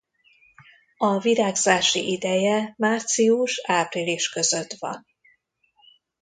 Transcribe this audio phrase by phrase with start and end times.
[0.97, 5.05] A virágzási ideje március–április között van.